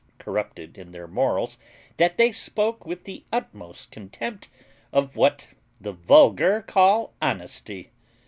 corrupted 0.17 0.79
in 0.79 0.89
their 0.89 1.07
morals, 1.07 1.59
that 1.97 2.17
they 2.17 2.31
spoke 2.31 2.87
with 2.87 3.03
the 3.03 3.23
utmost 3.31 3.91
contempt 3.91 4.49
of 4.91 5.15
what 5.15 5.49
the 5.79 5.91
vulgar 5.93 6.63
call 6.63 7.13
honesty. 7.21 7.91